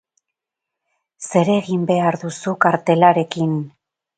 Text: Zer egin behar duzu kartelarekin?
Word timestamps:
Zer 1.27 1.51
egin 1.57 1.85
behar 1.91 2.17
duzu 2.25 2.57
kartelarekin? 2.67 3.57